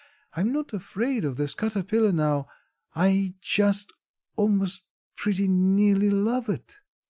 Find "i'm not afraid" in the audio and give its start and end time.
0.35-1.23